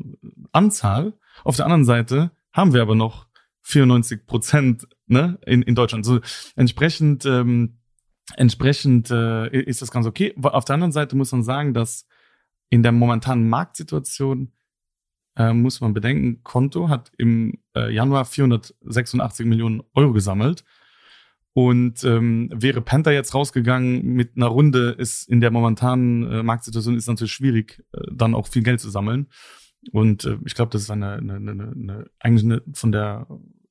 [0.52, 3.26] Anzahl, auf der anderen Seite haben wir aber noch
[3.62, 6.04] 94 Prozent ne, in, in Deutschland.
[6.04, 6.20] So
[6.56, 7.78] entsprechend, ähm,
[8.36, 10.34] entsprechend äh, ist das ganz okay.
[10.42, 12.06] Auf der anderen Seite muss man sagen, dass
[12.70, 14.52] in der momentanen Marktsituation
[15.36, 20.64] äh, muss man bedenken, Konto hat im äh, Januar 486 Millionen Euro gesammelt.
[21.54, 26.96] Und ähm, wäre Panther jetzt rausgegangen mit einer Runde, ist in der momentanen äh, Marktsituation
[26.96, 29.28] ist natürlich schwierig, äh, dann auch viel Geld zu sammeln.
[29.92, 33.26] Und äh, ich glaube, das ist eine, eine, eine, eine eigentlich eine, von der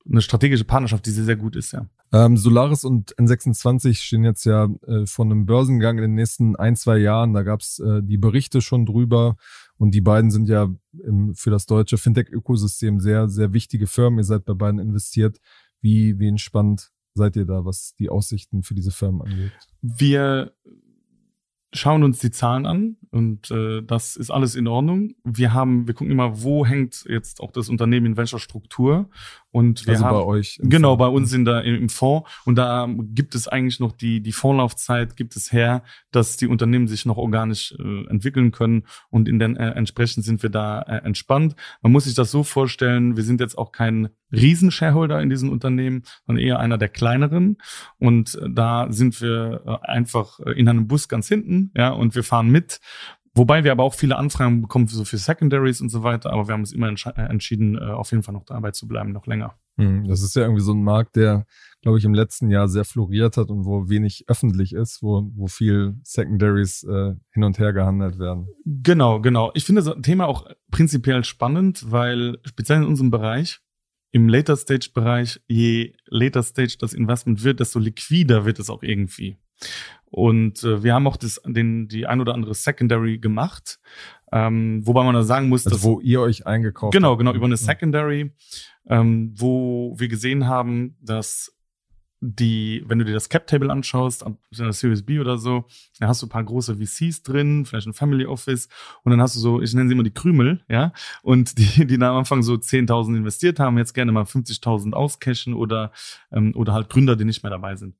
[0.10, 1.88] eine strategische Partnerschaft, die sehr, sehr gut ist, ja.
[2.14, 6.78] Ähm, Solaris und N26 stehen jetzt ja äh, von einem Börsengang in den nächsten ein,
[6.78, 7.34] zwei Jahren.
[7.34, 9.36] Da gab's äh, die Berichte schon drüber.
[9.78, 10.70] Und die beiden sind ja
[11.04, 14.20] im, für das deutsche Fintech-Ökosystem sehr, sehr wichtige Firmen.
[14.20, 15.40] Ihr seid bei beiden investiert.
[15.82, 19.52] Wie, wie entspannt seid ihr da, was die Aussichten für diese Firmen angeht?
[19.82, 20.54] Wir
[21.74, 25.16] schauen uns die Zahlen an und äh, das ist alles in Ordnung.
[25.24, 29.10] Wir haben, wir gucken immer, wo hängt jetzt auch das Unternehmen in welcher Struktur
[29.52, 30.60] und wir also haben bei euch.
[30.62, 34.32] genau bei uns in der im Fonds und da gibt es eigentlich noch die die
[34.32, 39.40] Vorlaufzeit gibt es her, dass die Unternehmen sich noch organisch äh, entwickeln können und in
[39.40, 41.56] den äh, entsprechend sind wir da äh, entspannt.
[41.82, 46.04] Man muss sich das so vorstellen, wir sind jetzt auch kein Riesenshareholder in diesen Unternehmen,
[46.26, 47.58] sondern eher einer der kleineren
[47.98, 52.16] und äh, da sind wir äh, einfach äh, in einem Bus ganz hinten ja, und
[52.16, 52.80] wir fahren mit.
[53.38, 56.54] Wobei wir aber auch viele Anfragen bekommen, so für Secondaries und so weiter, aber wir
[56.54, 59.54] haben uns immer äh, entschieden, äh, auf jeden Fall noch dabei zu bleiben, noch länger.
[59.78, 61.46] Hm, das ist ja irgendwie so ein Markt, der,
[61.84, 65.46] glaube ich, im letzten Jahr sehr floriert hat und wo wenig öffentlich ist, wo, wo
[65.46, 68.48] viel Secondaries äh, hin und her gehandelt werden.
[68.66, 69.52] Genau, genau.
[69.54, 73.60] Ich finde das Thema auch prinzipiell spannend, weil speziell in unserem Bereich,
[74.12, 78.82] im Later Stage Bereich, je Later Stage das Investment wird, desto liquider wird es auch
[78.82, 79.38] irgendwie.
[80.10, 83.80] Und äh, wir haben auch das, den, die ein oder andere Secondary gemacht,
[84.32, 87.20] ähm, wobei man da sagen muss, also dass wo ihr euch eingekauft genau, habt.
[87.20, 87.58] genau über eine Ja.
[87.58, 88.32] Secondary,
[88.88, 91.54] ähm, wo wir gesehen haben, dass
[92.20, 95.66] die, wenn du dir das Cap Table anschaust, ab der Series B oder so,
[96.00, 98.70] da hast du ein paar große VCs drin, vielleicht ein Family Office
[99.04, 101.98] und dann hast du so, ich nenne sie immer die Krümel, ja, und die, die
[101.98, 105.92] da am Anfang so 10.000 investiert haben, jetzt gerne mal 50.000 auscashen oder,
[106.32, 107.96] ähm, oder halt Gründer, die nicht mehr dabei sind.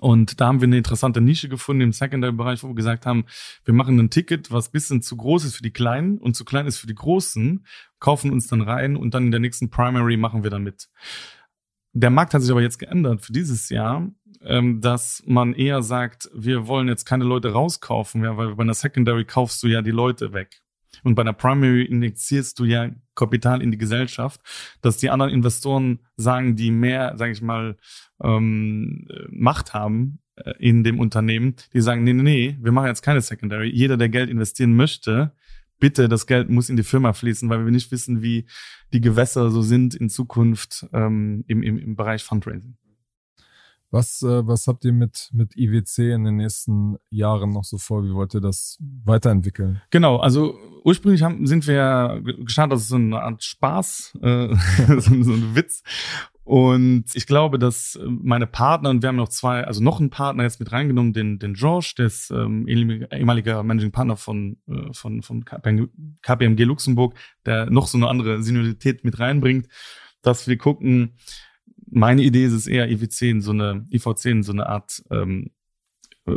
[0.00, 3.24] Und da haben wir eine interessante Nische gefunden im Secondary-Bereich, wo wir gesagt haben,
[3.64, 6.66] wir machen ein Ticket, was bisschen zu groß ist für die Kleinen und zu klein
[6.66, 7.66] ist für die Großen,
[7.98, 10.88] kaufen uns dann rein und dann in der nächsten Primary machen wir dann mit.
[11.92, 14.10] Der Markt hat sich aber jetzt geändert für dieses Jahr,
[14.42, 19.24] ähm, dass man eher sagt, wir wollen jetzt keine Leute rauskaufen, weil bei einer Secondary
[19.24, 20.63] kaufst du ja die Leute weg.
[21.02, 24.40] Und bei einer Primary injizierst du ja Kapital in die Gesellschaft,
[24.80, 27.76] dass die anderen Investoren sagen, die mehr, sage ich mal,
[28.22, 32.88] ähm, äh, Macht haben äh, in dem Unternehmen, die sagen, nee, nee, nee, wir machen
[32.88, 33.68] jetzt keine Secondary.
[33.68, 35.32] Jeder, der Geld investieren möchte,
[35.78, 38.46] bitte, das Geld muss in die Firma fließen, weil wir nicht wissen, wie
[38.92, 42.76] die Gewässer so sind in Zukunft ähm, im, im, im Bereich Fundraising.
[43.94, 48.02] Was, äh, was habt ihr mit, mit IWC in den nächsten Jahren noch so vor?
[48.02, 49.82] Wie wollt ihr das weiterentwickeln?
[49.90, 54.48] Genau, also ursprünglich haben, sind wir gestartet, das ist so eine Art Spaß, äh,
[54.98, 55.84] so, so ein Witz.
[56.42, 60.42] Und ich glaube, dass meine Partner, und wir haben noch zwei, also noch einen Partner
[60.42, 65.22] jetzt mit reingenommen, den, den Josh, der ist ähm, ehemaliger Managing Partner von, äh, von,
[65.22, 67.14] von KPMG Luxemburg,
[67.46, 69.68] der noch so eine andere Seniorität mit reinbringt,
[70.20, 71.12] dass wir gucken,
[71.94, 75.50] meine Idee ist es eher, IWC in so eine, IVC in so eine Art ähm,
[76.26, 76.36] äh,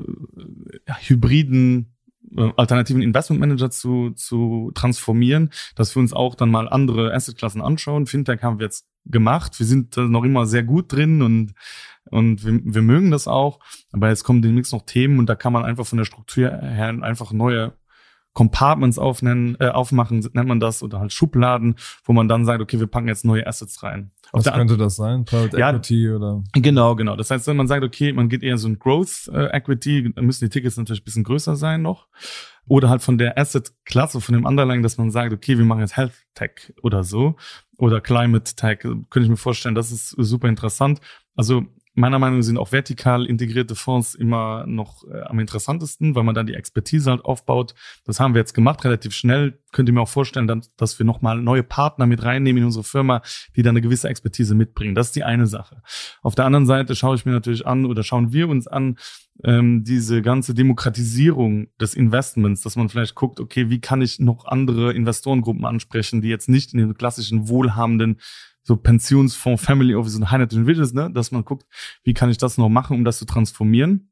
[1.07, 1.97] hybriden
[2.35, 7.61] äh, alternativen Investment Manager zu, zu transformieren, dass wir uns auch dann mal andere Assetklassen
[7.61, 8.05] anschauen.
[8.05, 9.59] Fintech haben wir jetzt gemacht.
[9.59, 11.53] Wir sind da noch immer sehr gut drin und,
[12.09, 13.59] und wir, wir mögen das auch.
[13.91, 16.89] Aber jetzt kommen demnächst noch Themen und da kann man einfach von der Struktur her
[17.01, 17.73] einfach neue
[18.37, 21.73] Compartments aufnennen, äh, aufmachen, nennt man das, oder halt Schubladen,
[22.03, 24.11] wo man dann sagt, okay, wir packen jetzt neue Assets rein.
[24.31, 25.25] Auf Was könnte das sein?
[25.25, 26.43] Private Ja, Equity oder?
[26.53, 27.15] Genau, genau.
[27.15, 30.25] Das heißt, wenn man sagt, okay, man geht eher so ein Growth äh, Equity, dann
[30.27, 32.09] müssen die Tickets natürlich ein bisschen größer sein noch.
[32.67, 35.97] Oder halt von der Asset-Klasse, von dem Underlying, dass man sagt, okay, wir machen jetzt
[35.97, 37.37] Health Tech oder so.
[37.79, 41.01] Oder Climate Tech, könnte ich mir vorstellen, das ist super interessant.
[41.35, 41.65] Also
[41.97, 46.35] meiner Meinung nach sind auch vertikal integrierte Fonds immer noch äh, am interessantesten, weil man
[46.35, 47.73] dann die Expertise halt aufbaut.
[48.05, 49.59] Das haben wir jetzt gemacht, relativ schnell.
[49.71, 52.83] Könnt ihr mir auch vorstellen, dann, dass wir nochmal neue Partner mit reinnehmen in unsere
[52.83, 53.23] Firma,
[53.55, 54.93] die dann eine gewisse Expertise mitbringen.
[54.93, 55.81] Das ist die eine Sache.
[56.21, 58.97] Auf der anderen Seite schaue ich mir natürlich an oder schauen wir uns an,
[59.43, 64.45] ähm, diese ganze Demokratisierung des Investments, dass man vielleicht guckt, okay, wie kann ich noch
[64.45, 68.19] andere Investorengruppen ansprechen, die jetzt nicht in den klassischen wohlhabenden
[68.67, 71.65] so Pensionsfonds, Family Office und High Net Individuals, ne, dass man guckt,
[72.03, 74.11] wie kann ich das noch machen, um das zu transformieren.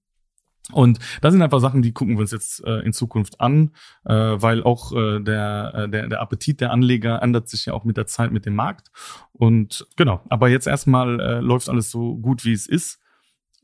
[0.72, 3.72] Und das sind einfach Sachen, die gucken wir uns jetzt äh, in Zukunft an,
[4.06, 7.84] äh, weil auch äh, der, äh, der, der Appetit der Anleger ändert sich ja auch
[7.84, 8.89] mit der Zeit, mit dem Markt.
[9.34, 13.00] Und genau, aber jetzt erstmal äh, läuft alles so gut, wie es ist.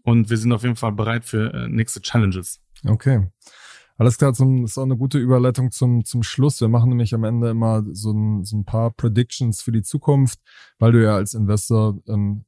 [0.04, 2.62] Und wir sind auf jeden Fall bereit für äh, nächste Challenges.
[2.86, 3.28] Okay.
[4.02, 6.60] Alles klar, zum, ist auch eine gute Überleitung zum, zum Schluss.
[6.60, 10.40] Wir machen nämlich am Ende immer so ein, so ein paar Predictions für die Zukunft,
[10.80, 12.44] weil du ja als Investor ähm,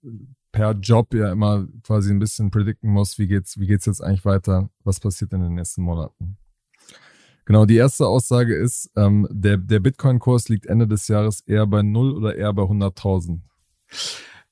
[0.51, 4.25] per Job ja immer quasi ein bisschen predikten musst, wie geht's, wie geht's jetzt eigentlich
[4.25, 6.37] weiter, was passiert in den nächsten Monaten.
[7.45, 11.83] Genau, die erste Aussage ist, ähm, der, der Bitcoin-Kurs liegt Ende des Jahres eher bei
[11.83, 13.41] null oder eher bei 100.000?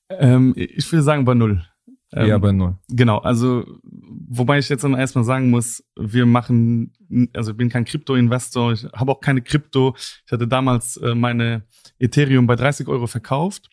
[0.10, 1.66] Ähm, ich würde sagen bei null.
[2.14, 2.76] Ähm, bei null.
[2.90, 6.94] Genau, also wobei ich jetzt erstmal sagen muss, wir machen,
[7.34, 9.96] also ich bin kein Krypto-Investor, ich habe auch keine Krypto.
[10.26, 11.64] Ich hatte damals äh, meine
[12.00, 13.70] Ethereum bei 30 Euro verkauft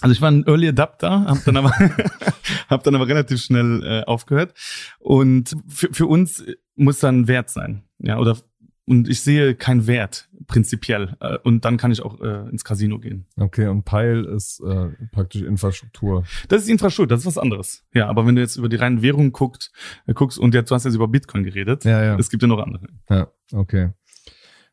[0.00, 1.70] Also ich war ein Early Adapter, habe dann aber
[2.68, 4.54] hab dann aber relativ schnell äh, aufgehört.
[4.98, 8.36] Und für, für uns muss dann Wert sein, ja oder
[8.86, 11.16] und ich sehe keinen Wert prinzipiell.
[11.20, 13.26] Äh, und dann kann ich auch äh, ins Casino gehen.
[13.36, 16.24] Okay, und Pile ist äh, praktisch Infrastruktur.
[16.48, 17.84] Das ist Infrastruktur, das ist was anderes.
[17.94, 19.72] Ja, aber wenn du jetzt über die reinen Währungen guckst,
[20.06, 22.16] äh, guckst und jetzt, du hast jetzt über Bitcoin geredet, ja, ja.
[22.18, 22.86] es gibt ja noch andere.
[23.08, 23.90] Ja, okay.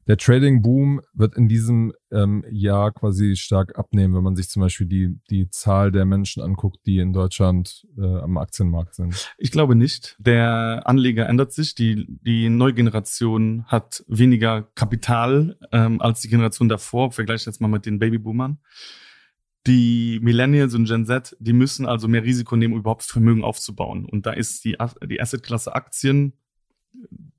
[0.10, 4.63] Der Trading Boom wird in diesem ähm, Jahr quasi stark abnehmen, wenn man sich zum
[4.63, 9.32] Beispiel die, die Zahl der Menschen anguckt, die in Deutschland äh, am Aktienmarkt sind.
[9.38, 10.15] Ich glaube nicht.
[10.17, 11.76] Der Anleger ändert sich.
[11.76, 17.12] Die, die neue Generation hat weniger Kapital ähm, als die Generation davor.
[17.12, 18.58] Vergleich jetzt mal mit den Babyboomern.
[19.67, 24.06] Die Millennials und Gen Z, die müssen also mehr Risiko nehmen, um überhaupt Vermögen aufzubauen.
[24.06, 24.76] Und da ist die,
[25.08, 26.34] die Assetklasse Aktien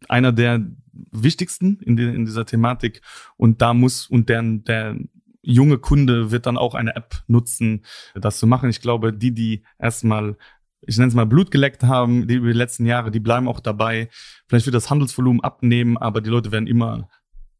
[0.09, 0.65] einer der
[1.13, 3.03] wichtigsten in, die, in dieser Thematik.
[3.37, 4.97] Und da muss, und der, der
[5.43, 8.71] junge Kunde wird dann auch eine App nutzen, das zu machen.
[8.71, 10.37] Ich glaube, die, die erstmal
[10.83, 13.61] ich nenne es mal Blut geleckt haben, die über die letzten Jahre, die bleiben auch
[13.61, 14.09] dabei.
[14.49, 17.09] Vielleicht wird das Handelsvolumen abnehmen, aber die Leute werden immer,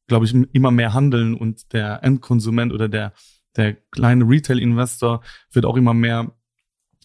[0.07, 3.13] glaube ich, immer mehr handeln und der Endkonsument oder der,
[3.57, 6.33] der kleine Retail-Investor wird auch immer mehr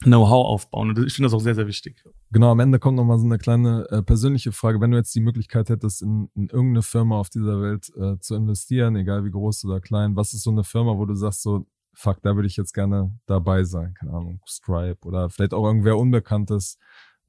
[0.03, 0.89] Know-how aufbauen.
[0.89, 2.03] Und ich finde das auch sehr, sehr wichtig.
[2.31, 4.81] Genau, am Ende kommt noch mal so eine kleine äh, persönliche Frage.
[4.81, 8.35] Wenn du jetzt die Möglichkeit hättest, in, in irgendeine Firma auf dieser Welt äh, zu
[8.35, 11.65] investieren, egal wie groß oder klein, was ist so eine Firma, wo du sagst so,
[11.93, 13.93] fuck, da würde ich jetzt gerne dabei sein?
[13.97, 16.77] Keine Ahnung, Stripe oder vielleicht auch irgendwer Unbekanntes,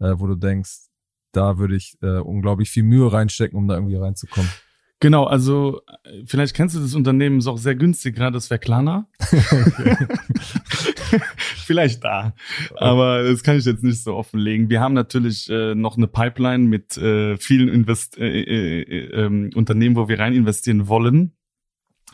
[0.01, 0.89] äh, wo du denkst,
[1.33, 4.51] da würde ich äh, unglaublich viel Mühe reinstecken, um da irgendwie reinzukommen.
[4.99, 5.83] Genau, also
[6.25, 9.07] vielleicht kennst du das Unternehmen, ist auch sehr günstig, gerade das wäre Klarna.
[11.67, 12.35] vielleicht da,
[12.77, 14.71] aber das kann ich jetzt nicht so offenlegen.
[14.71, 19.51] Wir haben natürlich äh, noch eine Pipeline mit äh, vielen Invest äh, äh, äh, ähm,
[19.55, 21.33] Unternehmen, wo wir rein investieren wollen.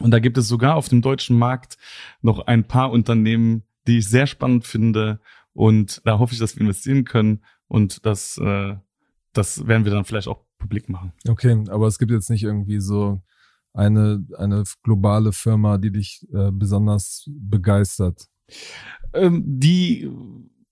[0.01, 1.77] Und da gibt es sogar auf dem deutschen Markt
[2.21, 5.21] noch ein paar Unternehmen, die ich sehr spannend finde.
[5.53, 7.45] Und da hoffe ich, dass wir investieren können.
[7.69, 8.75] Und das, äh,
[9.33, 11.13] das werden wir dann vielleicht auch publik machen.
[11.29, 13.21] Okay, aber es gibt jetzt nicht irgendwie so
[13.75, 18.29] eine, eine globale Firma, die dich äh, besonders begeistert.
[19.15, 20.11] Ähm, die,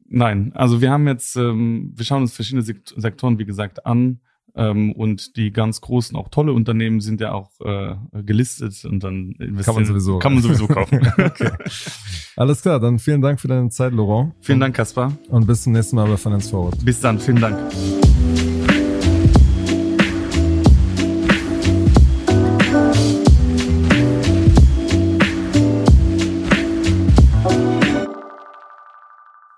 [0.07, 4.21] nein, also wir haben jetzt, ähm, wir schauen uns verschiedene Sektoren, wie gesagt, an.
[4.57, 9.37] Ähm, und die ganz großen, auch tolle Unternehmen sind ja auch äh, gelistet und dann
[9.65, 10.99] kann man sowieso, kann man sowieso kaufen.
[11.19, 11.53] okay.
[12.37, 14.35] Alles klar, dann vielen Dank für deine Zeit, Laurent.
[14.41, 15.17] Vielen Dank, Kaspar.
[15.29, 16.85] Und bis zum nächsten Mal bei Finance Forward.
[16.85, 17.59] Bis dann, vielen Dank.